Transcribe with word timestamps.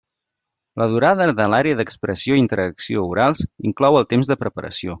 La 0.81 0.87
durada 0.93 1.27
de 1.39 1.45
l'Àrea 1.53 1.79
d'Expressió 1.81 2.39
i 2.39 2.43
Interacció 2.45 3.05
Orals 3.13 3.45
inclou 3.73 4.01
el 4.01 4.09
temps 4.15 4.33
de 4.33 4.41
preparació. 4.47 4.89